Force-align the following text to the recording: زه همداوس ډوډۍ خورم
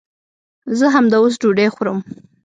زه 0.77 0.85
همداوس 0.95 1.33
ډوډۍ 1.41 1.67
خورم 1.75 1.97